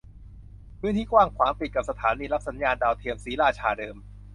[0.79, 3.97] พื้นที่กว้างขวางติดกับสถานีรับสัญญาณดาวเทียมศรีราชาเดิม